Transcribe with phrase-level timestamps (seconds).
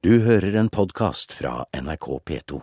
[0.00, 2.60] Du hører en podkast fra NRK P2.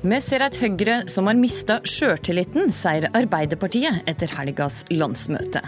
[0.00, 5.60] Vi ser et Høyre som har mista sjøltilliten, sier Arbeiderpartiet etter helgas landsmøte.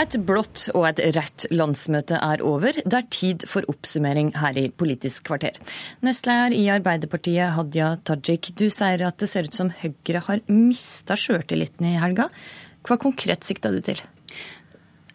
[0.00, 2.72] Et blått og et rødt landsmøte er over.
[2.72, 5.58] Det er tid for oppsummering her i Politisk kvarter.
[6.06, 11.18] Nestleder i Arbeiderpartiet, Hadia Tajik, du sier at det ser ut som Høyre har mista
[11.20, 12.30] sjøltilliten i helga.
[12.88, 14.00] Hva konkret sikta du til?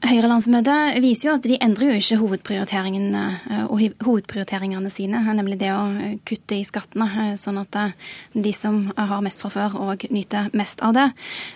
[0.06, 5.88] Høyre-landsmøtet viser jo at de endrer jo ikke hovedprioriteringene, eh, hovedprioriteringene sine, nemlig det å
[5.98, 7.74] eh, kutte i skattene, eh, sånn at
[8.36, 11.08] de som har mest fra før, òg nyter mest av det.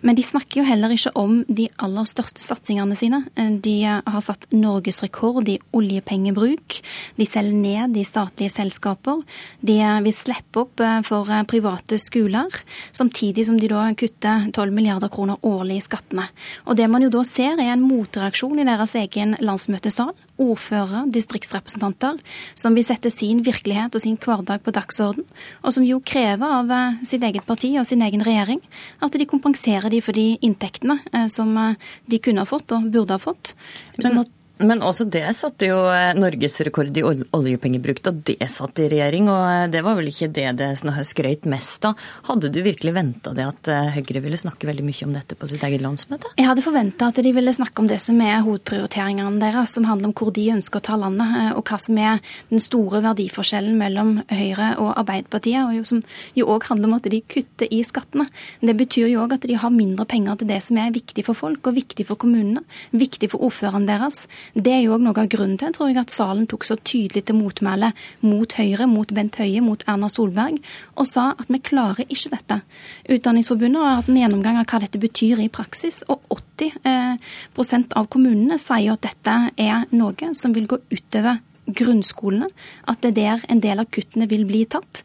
[0.01, 3.19] Men de snakker jo heller ikke om de aller største satsingene sine.
[3.61, 6.79] De har satt norgesrekord i oljepengebruk.
[7.19, 9.21] De selger ned i statlige selskaper.
[9.61, 9.77] De
[10.07, 12.49] vil slippe opp for private skoler,
[12.95, 16.29] samtidig som de da kutter 12 milliarder kroner årlig i skattene.
[16.65, 20.13] Og det man jo da ser, er en motreaksjon reaksjon i deres egen landsmøtesal.
[20.39, 22.19] Ordførere, distriktsrepresentanter,
[22.55, 25.25] som vil sette sin virkelighet og sin hverdag på dagsorden.
[25.63, 28.61] Og som jo krever av eh, sitt eget parti og sin egen regjering
[29.03, 31.75] at de kompenserer de for de inntektene eh, som eh,
[32.07, 33.55] de kunne ha fått og burde ha fått.
[33.99, 38.89] Sånn at men også det satte jo eh, norgesrekord i oljepengebruk da det satt i
[38.91, 40.69] regjering, og eh, det var vel ikke det det
[41.07, 41.99] skrøt mest av.
[42.27, 45.47] Hadde du virkelig venta det at eh, Høyre ville snakke veldig mye om dette på
[45.47, 46.33] sitt eget landsmøte?
[46.35, 50.11] Jeg hadde forventa at de ville snakke om det som er hovedprioriteringene deres, som handler
[50.11, 52.19] om hvor de ønsker å ta landet, og hva som er
[52.51, 56.03] den store verdiforskjellen mellom Høyre og Arbeiderpartiet, og som
[56.35, 58.27] jo òg handler om at de kutter i skattene.
[58.59, 61.37] Det betyr jo òg at de har mindre penger til det som er viktig for
[61.37, 64.25] folk og viktig for kommunene, viktig for ordføreren deres.
[64.53, 67.25] Det er jo òg noe av grunnen til tror jeg, at salen tok så tydelig
[67.27, 67.91] til motmæle
[68.25, 70.57] mot Høyre, mot Bent Høie, mot Erna Solberg,
[70.95, 72.61] og sa at vi klarer ikke dette.
[73.09, 78.09] Utdanningsforbundet har hatt en gjennomgang av hva dette betyr i praksis, og 80 eh, av
[78.11, 82.49] kommunene sier at dette er noe som vil gå utover grunnskolene,
[82.89, 85.03] at det er der en del av kuttene vil bli tatt.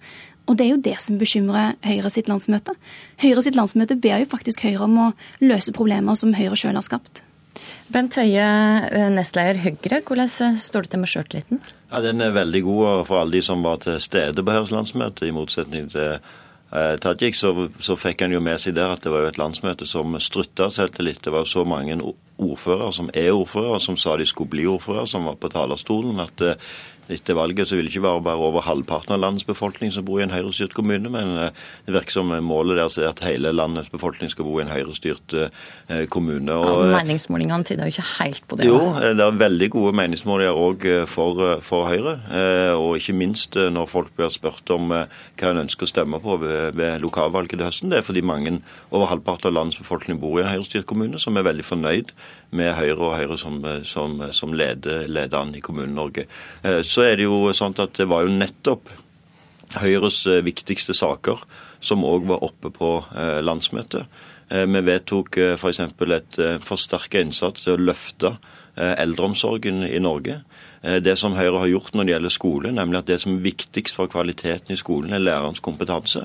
[0.49, 2.75] Og det er jo det som bekymrer Høyre sitt landsmøte.
[3.22, 5.12] Høyre sitt landsmøte ber jo faktisk Høyre om å
[5.44, 7.22] løse problemer som Høyre sjøl har skapt.
[7.92, 8.47] Bent Høie,
[8.91, 11.60] eh, nestleder Høyre, hvordan eh, står det til med sjøltilliten?
[11.92, 15.28] Ja, Den er veldig god for alle de som var til stede på Høyres landsmøte,
[15.28, 17.38] i motsetning til eh, Tajik.
[17.38, 20.19] Så, så, fikk han jo med seg der at det var jo et landsmøte som
[20.19, 21.22] strutta selvtillit.
[21.25, 21.98] Det var så mange
[22.38, 26.20] ordførere som er ordførere, som sa de skulle bli ordførere, som var på talerstolen.
[26.20, 26.59] at eh,
[27.12, 30.20] etter valget så vil det ikke være bare over halvparten av landets befolkning som bor
[30.20, 33.91] i en høyrestyrt kommune, men eh, det virker som målet deres er at hele landets
[33.92, 36.54] befolkning skal bo i en høyrestyrt eh, kommune.
[36.54, 38.69] Og, ja, meningsmålingene tyder jo ikke helt på det.
[38.70, 42.14] Jo, det er veldig gode meningsmålinger òg for, for, Høyre.
[42.78, 46.78] Og ikke minst når folk blir spurt om hva en ønsker å stemme på ved,
[46.78, 47.93] ved lokalvalget til høsten.
[47.93, 48.56] Det er fordi mange,
[48.94, 52.14] over halvparten av landets befolkning bor i en høyrestyrt kommune, som er veldig fornøyd
[52.54, 56.26] med Høyre og Høyre som, som, som leder, leder an i Kommune-Norge.
[56.87, 58.93] Så er det jo sånn at det var jo nettopp
[59.81, 61.41] Høyres eh, viktigste saker
[61.84, 64.06] som òg var oppe på eh, landsmøtet.
[64.49, 65.81] Eh, vi vedtok f.eks.
[65.99, 68.37] For et forsterka innsats til å løfte
[68.75, 70.41] eldreomsorgen i Norge.
[70.82, 73.94] Det som Høyre har gjort når det gjelder skole, nemlig at det som er viktigst
[73.94, 76.25] for kvaliteten i skolen, er lærerens kompetanse.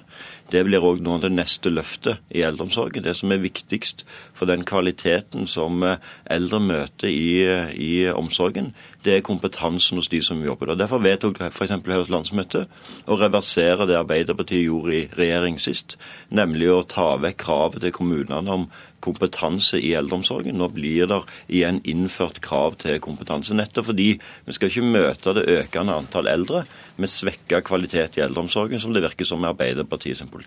[0.49, 3.03] Det blir òg noe av det neste løftet i eldreomsorgen.
[3.05, 4.01] Det som er viktigst
[4.33, 7.45] for den kvaliteten som eldre møter i,
[7.77, 8.71] i omsorgen,
[9.05, 10.81] det er kompetansen hos de som jobber der.
[10.81, 11.75] Derfor vedtok f.eks.
[11.89, 12.65] Høyres landsmøte
[13.05, 15.95] å reversere det Arbeiderpartiet gjorde i regjering sist,
[16.33, 18.67] nemlig å ta vekk kravet til kommunene om
[19.03, 20.57] kompetanse i eldreomsorgen.
[20.59, 25.47] Nå blir det igjen innført krav til kompetanse, nettopp fordi vi skal ikke møte det
[25.59, 26.65] økende antall eldre
[26.99, 30.38] med svekka kvalitet i eldreomsorgen, som det virker som er Arbeiderpartiet sin politikk.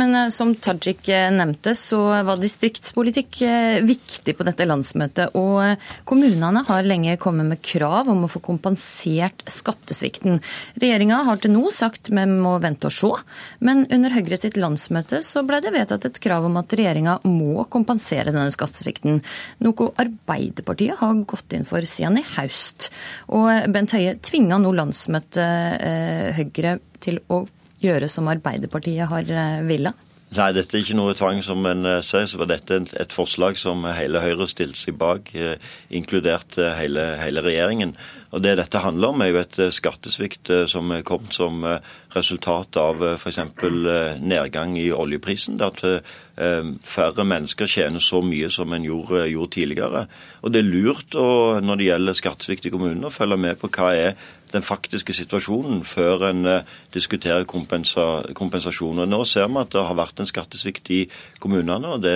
[0.00, 5.36] Men uh, som Tajik uh, nevnte, så var distriktspolitikk uh, viktig på dette landsmøtet.
[5.38, 10.40] Og kommunene har lenge kommet med krav om å få kompensert skattesvikten.
[10.80, 13.12] Regjeringa har til nå sagt vi må vente og se,
[13.64, 17.64] men under Høyre sitt landsmøte så ble det vedtatt et krav om at regjeringa må
[17.72, 19.20] kompensere denne skattesvikten.
[19.64, 22.90] Noe Arbeiderpartiet har gått inn for siden i høst.
[23.34, 27.44] Og Bent Høie tvinga nå landsmøtet eh, Høyre til å
[27.80, 30.06] gjøre som Arbeiderpartiet har eh, villet?
[30.30, 32.28] Nei, dette er ikke noe tvang, som en uh, sier.
[32.30, 35.56] Så var dette et, forslag som hele Høyre stilte seg bak, uh,
[35.90, 37.96] inkludert hele, hele, regjeringen.
[38.30, 41.64] Og Det dette handler om, er jo et skattesvikt som er kommet som
[42.14, 43.40] resultat av f.eks.
[44.22, 45.58] nedgang i oljeprisen.
[45.66, 45.82] At
[46.86, 50.04] færre mennesker tjener så mye som en gjorde, gjorde tidligere.
[50.46, 53.72] Og Det er lurt å, når det gjelder skattesvikt i kommunene, å følge med på
[53.74, 54.14] hva er
[54.54, 58.06] den faktiske situasjonen før en uh, diskuterer kompensa
[58.36, 59.08] kompensasjoner.
[59.08, 61.00] Nå ser vi at det har vært en skattesvikt i
[61.42, 62.14] kommunene, og det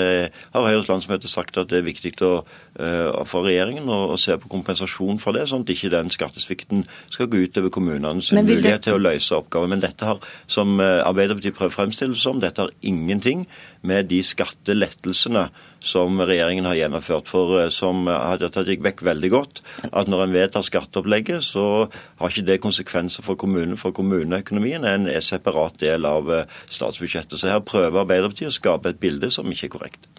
[0.55, 2.33] har Høyres landsmøte sagt at det er viktig å,
[2.81, 6.87] uh, for regjeringen å, å, se på kompensasjon for det, sånn at ikke den skattesvikten
[7.13, 8.87] skal gå ut over kommunenes mulighet det...
[8.89, 9.71] til å løse oppgaver.
[9.75, 13.47] Men dette har, som uh, Arbeiderpartiet prøver å fremstille det som, dette har ingenting
[13.85, 15.49] med de skattelettelsene
[15.85, 17.29] som regjeringen har gjennomført.
[17.31, 21.87] For som Hadia gikk vekk veldig godt, at når en vedtar skatteopplegget, så
[22.21, 23.79] har ikke det konsekvenser for kommunen.
[23.81, 27.39] For kommuneøkonomien er en separat del av eh, statsbudsjettet.
[27.41, 30.11] Så her prøver Arbeiderpartiet å skape et bilde som ikke er korrekt.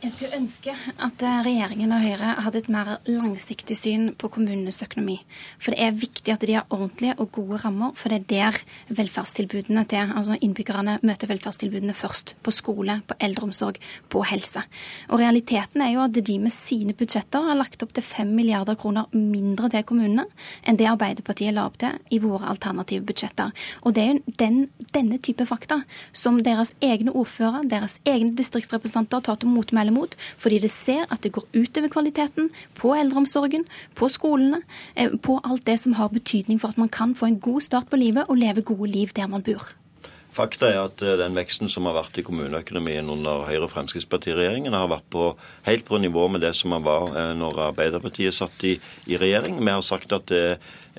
[0.00, 4.78] Jeg skulle ønske at eh, regjeringen og Høyre hadde et mer langsiktig syn på kommunenes
[4.80, 5.18] økonomi.
[5.60, 8.96] For det er viktig at de har ordentlige og gode rammer, for det er der
[8.96, 12.32] velferdstilbudene til altså innbyggerne møter velferdstilbudene først.
[12.40, 13.76] På skole, på eldreomsorg,
[14.08, 14.62] på helse.
[15.10, 18.80] Og realiteten er jo at de med sine budsjetter har lagt opp til 5 milliarder
[18.80, 20.24] kroner mindre til kommunene
[20.64, 23.52] enn det Arbeiderpartiet la opp til i våre alternative budsjetter.
[23.84, 24.58] Og det er jo den,
[24.96, 25.82] denne type fakta
[26.16, 31.22] som deres egne ordfører, deres egne distriktsrepresentanter tar til motmæle mot, fordi det ser at
[31.24, 34.62] det går utover kvaliteten på eldreomsorgen, på skolene,
[34.96, 37.90] eh, på alt det som har betydning for at man kan få en god start
[37.90, 39.74] på livet og leve gode liv der man bor.
[40.30, 44.76] Fakta er at eh, den veksten som har vært i kommuneøkonomien under Høyre- og Fremskrittsparti-regjeringen,
[44.76, 45.24] har vært på,
[45.66, 48.76] helt på nivå med det som man var eh, når Arbeiderpartiet satt i,
[49.10, 49.58] i regjering.
[49.58, 50.44] Vi har sagt at det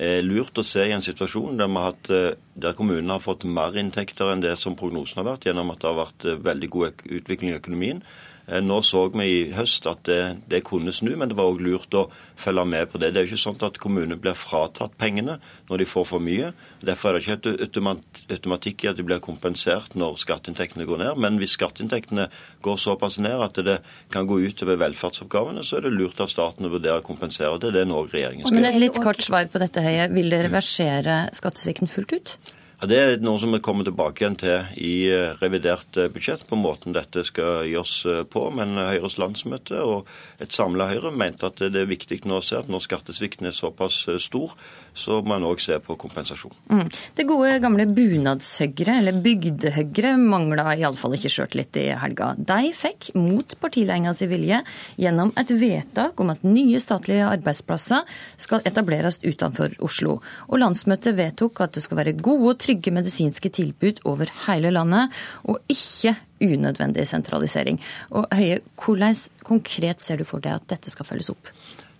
[0.01, 4.43] er lurt å se i en situasjon der, der kommunene har fått mer inntekter enn
[4.43, 8.03] det som prognosen har vært, gjennom at det har vært veldig god utvikling i økonomien.
[8.47, 10.19] Eh, nå så vi i høst at det,
[10.51, 12.07] det kunne snu, men det var òg lurt å
[12.39, 13.11] følge med på det.
[13.13, 15.37] Det er jo ikke sånn at kommunene blir fratatt pengene
[15.69, 16.51] når de får for mye.
[16.83, 21.21] Derfor er det ikke et automatikk i at de blir kompensert når skatteinntektene går ned.
[21.21, 22.29] Men hvis skatteinntektene
[22.65, 23.79] går såpass ned at det
[24.13, 27.57] kan gå utover velferdsoppgavene, så er det lurt av staten å vurdere å kompensere.
[27.61, 28.63] Det er det nå regjeringen skal gjøre.
[28.63, 30.09] Men et litt kort svar på dette, Høie.
[30.11, 32.35] Vil dere reversere skattesvikten fullt ut?
[32.81, 36.47] Ja, Det er noe som vi kommer tilbake igjen til i eh, revidert eh, budsjett,
[36.49, 38.47] på måten dette skal gjøres eh, på.
[38.57, 40.09] Men Høyres landsmøte og
[40.41, 43.53] et samla Høyre mente at det er viktig nå å se at når skattesvikten er
[43.53, 44.55] såpass stor,
[44.97, 46.55] så må man òg se på kompensasjon.
[46.73, 46.87] Mm.
[47.19, 52.31] Det gode gamle bunadshøyre, eller bygdehøyre, mangla iallfall ikke sjøltillit i helga.
[52.35, 54.63] De fikk, mot partiledelsen sin vilje,
[54.97, 58.09] gjennom et vedtak om at nye statlige arbeidsplasser
[58.41, 60.17] skal etableres utenfor Oslo.
[60.49, 64.71] Og landsmøtet vedtok at det skal være gode og trygge trygge medisinske tilbud over hele
[64.71, 65.11] landet,
[65.43, 67.79] og ikke unødvendig sentralisering.
[68.11, 71.51] Og Høie, hvordan konkret ser du for deg at dette skal følges opp?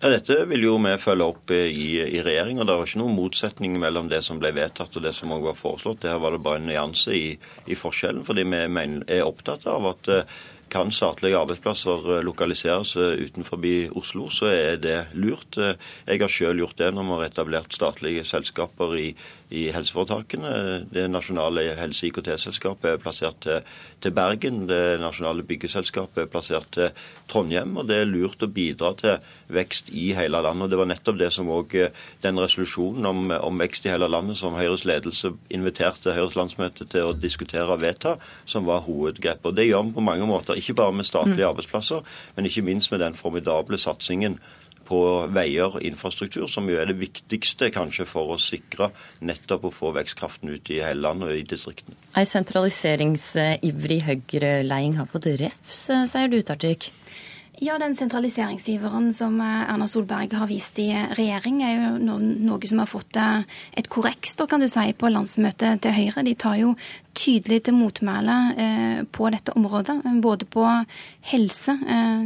[0.02, 2.58] Ja, Dette vil jo vi følge opp i, i regjering.
[2.60, 5.46] og Det var ikke noen motsetning mellom det som ble vedtatt og det som også
[5.46, 6.00] var foreslått.
[6.02, 7.28] Det her var det bare en nyanse i,
[7.68, 8.26] i forskjellen.
[8.26, 10.40] fordi vi er opptatt av at eh,
[10.72, 13.62] kan statlige arbeidsplasser eh, lokaliseres eh, utenfor
[13.94, 15.60] Oslo, så er det lurt.
[16.08, 19.12] Jeg har selv gjort det når vi har etablert statlige selskaper i,
[19.51, 20.51] i helseforetakene.
[20.92, 24.63] Det nasjonale helse-IKT-selskapet er plassert til, Bergen.
[24.69, 26.89] Det nasjonale byggeselskapet er plassert til
[27.30, 27.75] Trondheim.
[27.77, 29.19] Og det er lurt å bidra til
[29.51, 30.65] vekst i hele landet.
[30.65, 31.92] Og Det var nettopp det som òg eh,
[32.24, 37.12] den resolusjonen om, om, vekst i hele landet som Høyres ledelse inviterte Høyres landsmøte til
[37.12, 38.15] å diskutere og vedta,
[38.45, 39.51] som var hovedgrepet.
[39.51, 41.51] Og Det gjør vi på mange måter, ikke bare med statlige mm.
[41.51, 42.01] arbeidsplasser,
[42.36, 44.39] men ikke minst med den formidable satsingen
[44.92, 45.02] på
[45.32, 48.92] veier og infrastruktur, som jo er det viktigste kanskje for å sikre
[49.24, 51.96] nettopp å få vekstkraften ut i hele landet og i distriktene.
[52.20, 56.92] Ei sentraliseringsivrig Høyre-leiing har fått refs, sier du, Tartik?
[57.62, 62.82] Ja, den sentraliseringsiveren som eh, Erna Solberg har vist i regjering, er jo noe som
[62.82, 63.44] har fått eh,
[63.77, 66.24] et korreks kan du si, på landsmøtet til Høyre.
[66.25, 66.72] De tar jo
[67.18, 70.00] tydelig til motmæle eh, på dette området.
[70.24, 70.65] Både på
[71.32, 71.75] helse,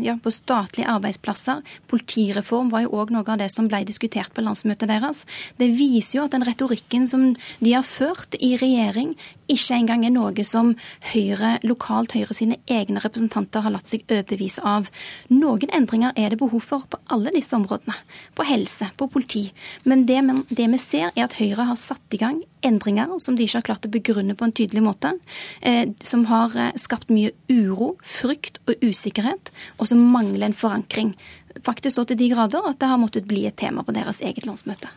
[0.04, 1.60] ja, på statlige arbeidsplasser.
[1.92, 5.25] Politireform var jo òg noe av det som ble diskutert på landsmøtet deres.
[5.60, 9.15] Det viser jo at den retorikken som de har ført i regjering,
[9.51, 10.72] ikke engang er noe som
[11.12, 14.89] Høyre, lokalt Høyre sine egne representanter har latt seg overbevise av.
[15.30, 17.98] Noen endringer er det behov for på alle disse områdene.
[18.36, 19.50] På helse, på politi.
[19.86, 23.45] Men det, det vi ser, er at Høyre har satt i gang endringer som de
[23.45, 25.13] ikke har klart å begrunne på en tydelig måte.
[25.62, 31.15] Eh, som har eh, skapt mye uro, frykt og usikkerhet, og som mangler en forankring.
[31.65, 34.48] Faktisk så til de grader at det har måttet bli et tema på deres eget
[34.50, 34.91] landsmøte.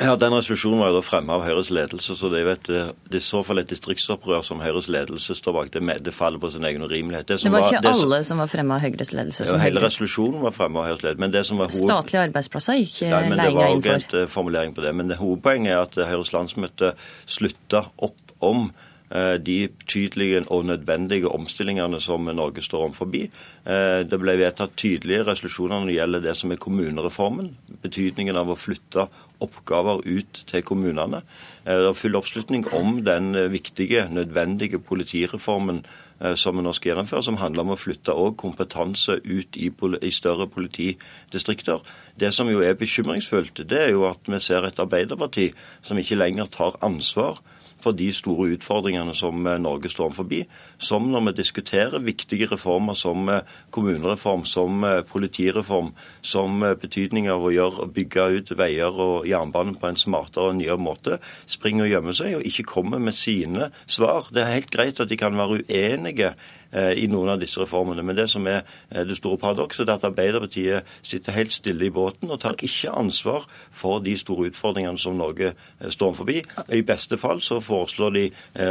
[0.00, 2.80] Ja, Den resolusjonen var jo da fremmet av Høyres ledelse, så det er jo det
[2.82, 5.70] er i så fall et distriktsopprør som Høyres ledelse står bak.
[5.72, 7.28] Det, det faller på sin egen urimelighet.
[7.30, 9.46] Det, det var ikke var, alle som var fremme av Høyres ledelse?
[9.48, 11.24] Ja, hele resolusjonen var fremme av Høyres ledelse.
[11.24, 11.88] men det som var hoved...
[11.88, 14.92] Statlige arbeidsplasser gikk ja, men Det var også en eh, formulering på det.
[15.00, 16.92] Men det hovedpoenget er at Høyres landsmøte
[17.24, 23.04] slutta opp om Eh, de tydelige og nødvendige omstillingene som Norge står overfor.
[23.06, 23.30] forbi.
[24.10, 27.52] det ble vedtatt tydelige resolusjoner når det gjelder det som er kommunereformen.
[27.82, 29.06] Betydningen av å flytte
[29.40, 31.22] oppgaver ut til kommunene.
[31.66, 35.84] Eh, det er full oppslutning om den viktige, nødvendige politireformen
[36.16, 39.68] som vi nå skal gjennomføre, som handler om å flytte kompetanse ut i,
[40.00, 41.82] i større politidistrikter.
[42.16, 45.50] Det som jo er bekymringsfullt, det er jo at vi ser et Arbeiderparti
[45.84, 47.42] som ikke lenger tar ansvar
[47.82, 50.42] for de store utfordringene som eh, Norge står forbi.
[50.78, 55.92] Som når vi diskuterer viktige reformer som eh, kommunereform, som eh, politireform,
[56.22, 60.80] som betydning av å gjøre, bygge ut veier og jernbane på en smartere og nyere
[60.80, 64.30] måte, springer og gjemmer seg og ikke kommer med sine svar.
[64.32, 66.34] Det er helt greit at de kan være uenige
[66.96, 68.04] i noen av disse reformene.
[68.06, 71.92] Men det som er eh, det store paradokset, er at Arbeiderpartiet sitter helt stille i
[71.92, 76.42] båten og tar ikke ansvar for de store utfordringene som Norge eh, står forbi.
[76.72, 78.24] I beste fall så foreslår de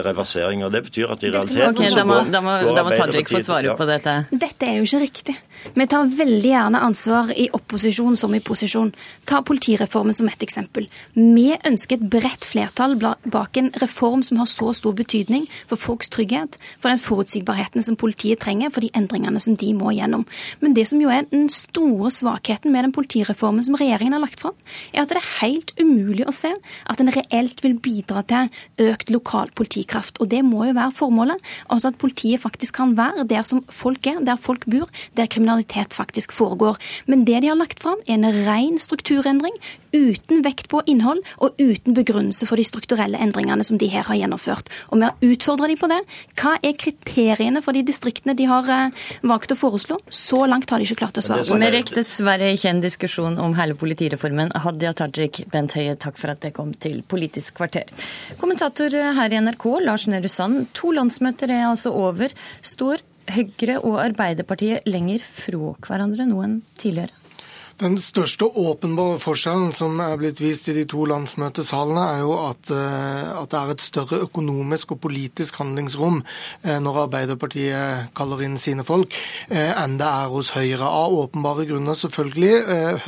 [0.06, 0.70] reverseringer.
[0.74, 3.76] Det betyr at i realiteten okay, så går, da må, da må Tajik få svare
[3.78, 4.16] på dette.
[4.32, 5.36] Dette er jo ikke riktig.
[5.76, 8.92] Vi tar veldig gjerne ansvar i opposisjon som i posisjon.
[9.28, 10.88] Ta politireformen som et eksempel.
[11.16, 16.12] Vi ønsker et bredt flertall bak en reform som har så stor betydning for folks
[16.14, 20.26] trygghet, for den forutsigbarheten som politiet trenger for de endringene som de må gjennom.
[20.62, 24.42] Men det som jo er den store svakheten med den politireformen som regjeringen har lagt
[24.44, 24.56] fram,
[24.94, 28.52] er at det er helt umulig å se at den reelt vil bidra til
[28.90, 30.20] økt lokal politikraft.
[30.22, 31.54] Og det må jo være formålet.
[31.70, 35.96] Altså at politiet faktisk kan være der som folk er, der folk bor, der kriminalitet
[35.96, 36.80] faktisk foregår.
[37.06, 39.56] Men det de har lagt fram, er en ren strukturendring
[39.96, 44.20] uten vekt på innhold og uten begrunnelse for de strukturelle endringene som de her har
[44.20, 44.70] gjennomført.
[44.92, 46.02] Og vi har utfordra de på det.
[46.40, 50.00] Hva er kriteriene for de distriktene de har eh, valgt å foreslå?
[50.10, 51.48] Så langt har de ikke klart å svare.
[51.48, 54.54] Vi rekker dessverre ikke en diskusjon om hele politireformen.
[54.66, 57.90] Hadia Tajik, Bent Høie, takk for at det kom til Politisk kvarter.
[58.42, 60.66] Kommentator her i NRK, Lars Nehru Sand.
[60.78, 62.34] To landsmøter er altså over.
[62.66, 67.25] Står Høyre og Arbeiderpartiet lenger fra hverandre nå enn tidligere?
[67.76, 72.70] Den største åpenbare forskjellen som er blitt vist i de to landsmøtesalene, er jo at,
[72.72, 76.22] eh, at, det er et større økonomisk og politisk handlingsrom
[76.64, 79.18] eh, når Arbeiderpartiet kaller inn sine folk,
[79.50, 80.88] eh, enn det er hos Høyre.
[80.88, 82.54] Av åpenbare grunner, selvfølgelig.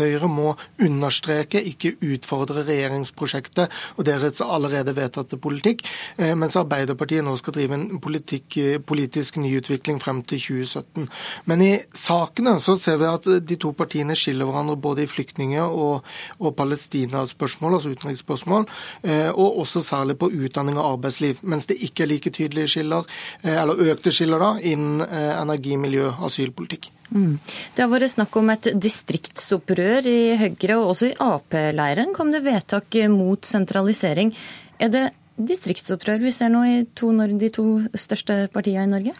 [0.02, 5.86] Høyre må understreke, ikke utfordre regjeringsprosjektet og deres allerede vedtatte politikk,
[6.18, 11.08] mens Arbeiderpartiet nå skal drive en politikk, politisk nyutvikling frem til 2017.
[11.48, 15.10] Men i sakene så ser vi at de to partiene skiller hverandre hverandre både i
[15.10, 16.04] flyktninger- og,
[16.42, 18.68] og palestinaspørsmål, altså utenriksspørsmål,
[19.04, 21.42] eh, og også særlig på utdanning og arbeidsliv.
[21.44, 23.08] Mens det ikke er like tydelige skiller,
[23.44, 26.92] eh, eller økte skiller da, innen eh, energi, miljø, asylpolitikk.
[27.08, 27.38] Mm.
[27.76, 32.44] Det har vært snakk om et distriktsopprør i Høyre, og også i Ap-leiren kom det
[32.48, 34.34] vedtak mot sentralisering.
[34.78, 35.06] Er det
[35.38, 37.66] distriktsopprør vi ser nå i to, de to
[37.98, 39.14] største partiene i Norge?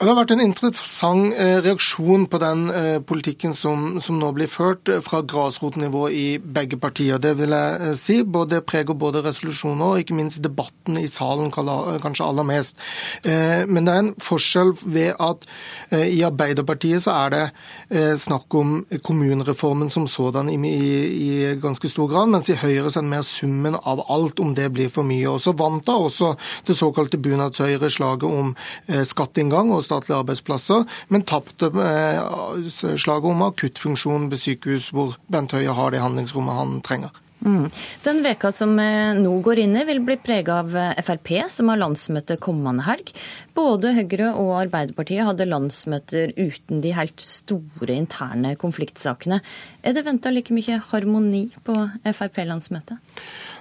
[0.00, 4.50] Det har vært en interessant eh, reaksjon på den eh, politikken som, som nå blir
[4.50, 7.20] ført eh, fra grasrotnivå i begge partier.
[7.22, 8.18] Det vil jeg si.
[8.26, 12.78] Både preger både resolusjoner og ikke minst debatten i salen kanskje aller mest.
[13.24, 15.46] Men det er en forskjell ved at
[15.94, 18.72] i Arbeiderpartiet så er det snakk om
[19.06, 23.12] kommunereformen som sådan i, i, i ganske stor grad, mens i Høyre så er det
[23.14, 25.28] mer summen av alt, om det blir for mye.
[25.30, 26.34] Også vant da også
[26.68, 28.54] det såkalte bunadshøyre-slaget om
[28.88, 35.56] eh, skatteinngang og statlige arbeidsplasser, men tapte eh, slaget om akuttfunksjon ved sykehus, hvor Bent
[35.56, 37.12] Høie har det handlingsrommet han trenger.
[37.40, 37.70] Mm.
[38.04, 41.80] Den veka som nå går inn i, vil bli prega av eh, Frp, som har
[41.80, 43.12] landsmøte kommende helg.
[43.56, 49.40] Både Høyre og Arbeiderpartiet hadde landsmøter uten de helt store interne konfliktsakene.
[49.80, 53.00] Er det venta like mye harmoni på Frp-landsmøtet?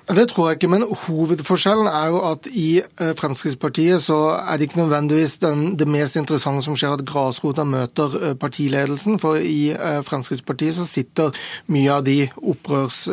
[0.10, 4.66] Det tror jeg ikke, men hovedforskjellen er jo at i eh, Fremskrittspartiet så er det
[4.66, 9.20] ikke nødvendigvis den, det mest interessante som skjer at grasrota møter eh, partiledelsen.
[9.22, 11.30] For i eh, Fremskrittspartiet så sitter
[11.70, 13.04] mye av de opprørs...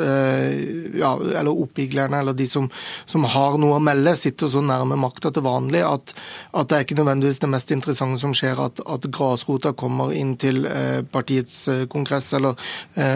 [0.97, 2.69] Ja, eller oppiglerne, eller de som,
[3.09, 6.15] som, har noe å melde, sitter så nærme makta til vanlig at,
[6.53, 10.35] at, det er ikke nødvendigvis det mest interessante som skjer at, at grasrota kommer inn
[10.41, 10.65] til
[11.13, 12.57] partiets kongress eller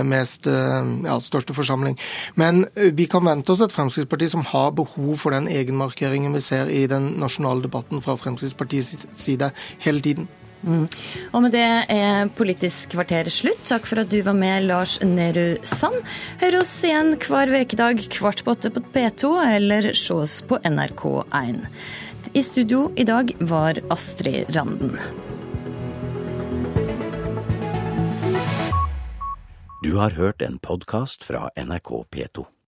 [0.06, 1.96] mest ja, største forsamling.
[2.40, 6.70] Men vi kan vente oss et Fremskrittsparti som har behov for den egenmarkeringen vi ser
[6.70, 9.52] i den nasjonale debatten fra Fremskrittspartiets side
[9.84, 10.28] hele tiden.
[10.60, 10.84] Mm.
[11.32, 13.62] Og med det er Politisk kvarter slutt.
[13.64, 15.96] Takk for at du var med, Lars Nehru Sand.
[16.42, 21.64] Hør oss igjen hver ukedag kvart på åtte på P2, eller se oss på NRK1.
[22.36, 24.98] I studio i dag var Astrid Randen.
[29.80, 32.50] Du har hørt en podkast fra NRK P2.